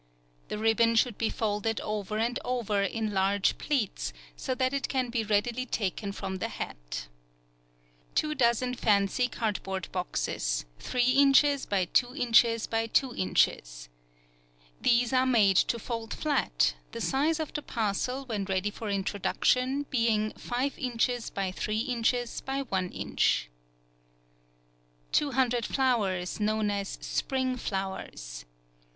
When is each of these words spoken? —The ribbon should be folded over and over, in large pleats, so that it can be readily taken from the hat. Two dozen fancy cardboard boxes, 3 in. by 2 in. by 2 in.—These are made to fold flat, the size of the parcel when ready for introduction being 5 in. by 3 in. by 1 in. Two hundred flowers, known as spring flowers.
—The 0.47 0.57
ribbon 0.57 0.95
should 0.95 1.15
be 1.15 1.29
folded 1.29 1.79
over 1.81 2.17
and 2.17 2.39
over, 2.43 2.81
in 2.81 3.13
large 3.13 3.59
pleats, 3.59 4.13
so 4.35 4.55
that 4.55 4.73
it 4.73 4.87
can 4.89 5.11
be 5.11 5.23
readily 5.23 5.63
taken 5.67 6.11
from 6.11 6.37
the 6.39 6.47
hat. 6.47 7.07
Two 8.15 8.33
dozen 8.33 8.73
fancy 8.73 9.27
cardboard 9.27 9.89
boxes, 9.91 10.65
3 10.79 11.03
in. 11.03 11.35
by 11.69 11.85
2 11.85 12.13
in. 12.13 12.33
by 12.71 12.87
2 12.87 13.11
in.—These 13.11 15.13
are 15.13 15.27
made 15.27 15.57
to 15.57 15.77
fold 15.77 16.15
flat, 16.15 16.73
the 16.93 16.99
size 17.01 17.39
of 17.39 17.53
the 17.53 17.61
parcel 17.61 18.25
when 18.25 18.45
ready 18.45 18.71
for 18.71 18.89
introduction 18.89 19.83
being 19.91 20.31
5 20.31 20.79
in. 20.79 20.97
by 21.35 21.51
3 21.51 21.77
in. 21.77 22.03
by 22.43 22.61
1 22.63 22.89
in. 22.89 23.19
Two 25.11 25.33
hundred 25.33 25.67
flowers, 25.67 26.39
known 26.39 26.71
as 26.71 26.97
spring 27.03 27.55
flowers. 27.55 28.45